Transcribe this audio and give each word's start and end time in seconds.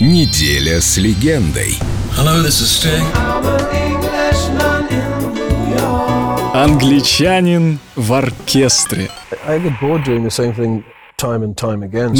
Неделя 0.00 0.80
с 0.80 0.96
легендой. 0.96 1.76
Hello, 2.16 2.40
this 2.40 2.60
is 2.62 2.70
Sting. 2.70 3.04
Англичанин 6.54 7.80
в 7.96 8.12
оркестре. 8.12 9.10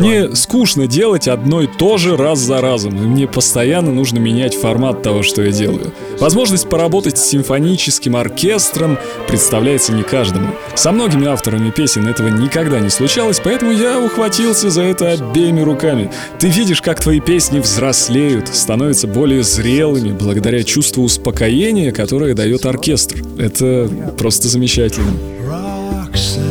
Мне 0.00 0.34
скучно 0.34 0.86
делать 0.86 1.28
одно 1.28 1.60
и 1.60 1.66
то 1.66 1.98
же 1.98 2.16
раз 2.16 2.38
за 2.38 2.62
разом. 2.62 2.96
и 2.96 3.06
Мне 3.06 3.26
постоянно 3.26 3.92
нужно 3.92 4.18
менять 4.18 4.54
формат 4.54 5.02
того, 5.02 5.22
что 5.22 5.42
я 5.42 5.52
делаю. 5.52 5.92
Возможность 6.18 6.66
поработать 6.66 7.18
с 7.18 7.26
симфоническим 7.26 8.16
оркестром 8.16 8.98
представляется 9.28 9.92
не 9.92 10.02
каждому. 10.02 10.48
Со 10.74 10.92
многими 10.92 11.26
авторами 11.26 11.70
песен 11.70 12.06
этого 12.06 12.28
никогда 12.28 12.80
не 12.80 12.88
случалось, 12.88 13.38
поэтому 13.38 13.70
я 13.72 14.00
ухватился 14.00 14.70
за 14.70 14.82
это 14.82 15.12
обеими 15.12 15.60
руками. 15.60 16.10
Ты 16.38 16.48
видишь, 16.48 16.80
как 16.80 17.00
твои 17.00 17.20
песни 17.20 17.60
взрослеют, 17.60 18.48
становятся 18.48 19.06
более 19.06 19.42
зрелыми 19.42 20.12
благодаря 20.12 20.62
чувству 20.62 21.04
успокоения, 21.04 21.92
которое 21.92 22.32
дает 22.32 22.64
оркестр. 22.64 23.22
Это 23.38 23.90
просто 24.16 24.48
замечательно. 24.48 25.12
Roxanne, 25.46 26.45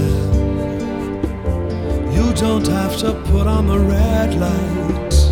don't 2.36 2.68
have 2.68 2.98
to 2.98 3.14
put 3.32 3.48
on 3.48 3.66
the 3.68 3.80
red 3.80 4.36
lights. 4.36 5.28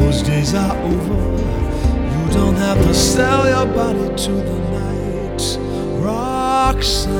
Those 0.00 0.22
days 0.22 0.54
are 0.54 0.76
over. 0.78 1.22
You 2.12 2.32
don't 2.32 2.56
have 2.56 2.78
to 2.78 2.94
sell 2.94 3.46
your 3.46 3.66
body 3.74 4.08
to 4.24 4.32
the 4.32 4.58
night. 4.70 5.58
Roxanne, 6.02 7.12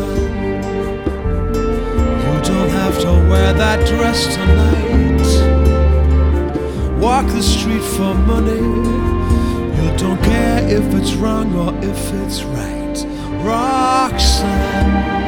you 2.24 2.40
don't 2.42 2.70
have 2.70 2.98
to 3.00 3.12
wear 3.28 3.52
that 3.52 3.86
dress 3.86 4.34
tonight. 4.34 5.22
Walk 6.98 7.26
the 7.26 7.42
street 7.42 7.82
for 7.82 8.14
money. 8.14 8.62
You 9.76 9.96
don't 9.98 10.22
care 10.22 10.66
if 10.68 10.94
it's 10.94 11.12
wrong 11.14 11.54
or 11.54 11.74
if 11.84 12.12
it's 12.14 12.44
right. 12.44 13.06
Roxanne, 13.44 15.21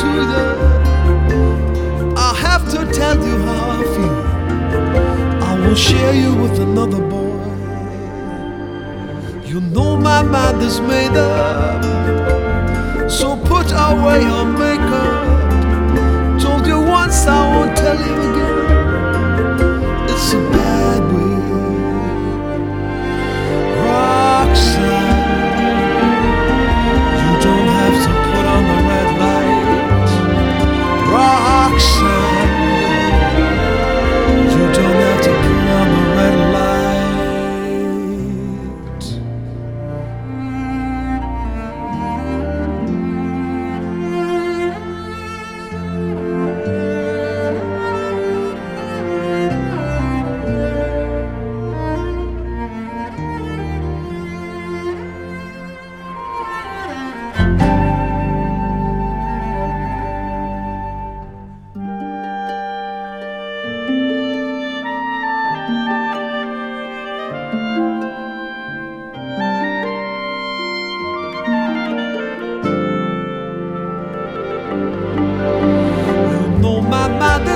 to 0.00 0.06
you. 0.30 0.44
I 2.16 2.34
have 2.46 2.64
to 2.74 2.80
tell 2.92 3.16
you 3.28 3.36
how 3.46 3.62
I 3.78 3.82
feel. 3.94 4.16
I 5.50 5.52
will 5.60 5.74
share 5.74 6.14
you 6.14 6.34
with 6.34 6.58
another 6.60 7.00
boy. 7.00 7.36
You 9.44 9.60
know 9.60 9.96
my 9.96 10.22
mind 10.22 10.60
is 10.62 10.80
made 10.80 11.16
up. 11.16 11.82
So 13.10 13.36
put 13.36 13.70
away 13.72 14.22
your 14.22 14.44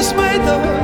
just 0.00 0.16
made 0.16 0.40
the 0.46 0.79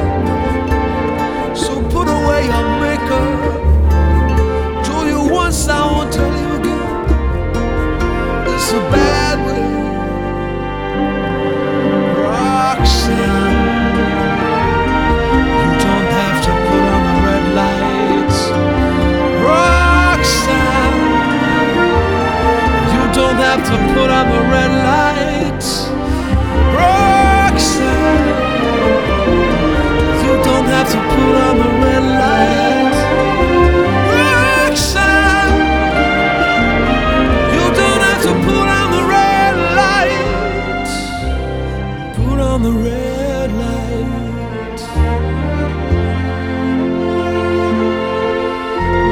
on 42.56 42.62
the 42.62 42.72
red. 42.72 43.06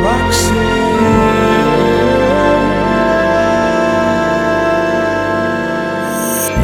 Roxanne. 0.05 0.65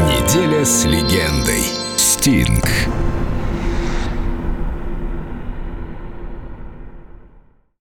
Неделя 0.09 0.65
с 0.65 0.85
легендой. 0.87 1.65
Стинг. 1.97 2.65